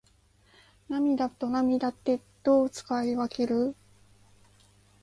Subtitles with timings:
[0.89, 3.75] 涙と泪ってどう使い分ける？